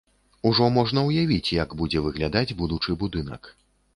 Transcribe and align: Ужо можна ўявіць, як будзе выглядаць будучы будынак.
Ужо 0.51 0.69
можна 0.77 1.01
ўявіць, 1.09 1.53
як 1.57 1.75
будзе 1.83 2.03
выглядаць 2.05 2.55
будучы 2.63 2.95
будынак. 3.05 3.53